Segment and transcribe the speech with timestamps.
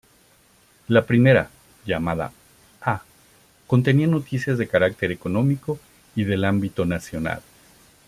[0.87, 1.51] La primera,
[1.85, 2.31] llamada
[2.81, 3.03] ‘A’
[3.67, 5.77] contenía noticias de carácter económico
[6.15, 7.43] y del ámbito nacional.